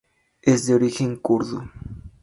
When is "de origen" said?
0.65-1.15